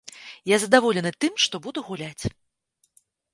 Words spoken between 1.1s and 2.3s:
тым, што буду гуляць.